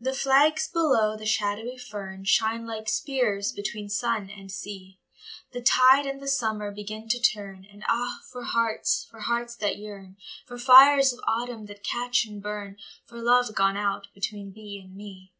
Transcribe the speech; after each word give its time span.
THE 0.00 0.14
flags 0.14 0.68
below 0.68 1.18
the 1.18 1.26
shadowy 1.26 1.76
fern 1.76 2.24
Shine 2.24 2.64
like 2.66 2.88
spears 2.88 3.52
between 3.52 3.90
sun 3.90 4.30
and 4.30 4.50
sea, 4.50 5.00
The 5.52 5.60
tide 5.60 6.06
and 6.06 6.18
the 6.18 6.28
summer 6.28 6.70
begin 6.72 7.08
to 7.10 7.20
turn, 7.20 7.66
And 7.70 7.84
ah, 7.86 8.20
for 8.32 8.44
hearts, 8.44 9.04
for 9.10 9.20
hearts 9.20 9.54
that 9.56 9.76
yearn, 9.76 10.16
For 10.46 10.56
fires 10.56 11.12
of 11.12 11.20
autumn 11.26 11.66
that 11.66 11.84
catch 11.84 12.24
and 12.24 12.42
burn, 12.42 12.78
For 13.04 13.20
love 13.20 13.54
gone 13.54 13.76
out 13.76 14.08
between 14.14 14.54
thee 14.54 14.80
and 14.82 14.96
me. 14.96 15.34